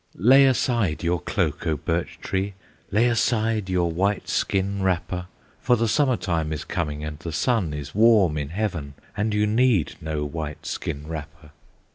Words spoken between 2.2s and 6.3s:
tree! Lay aside your white skin wrapper, For the Summer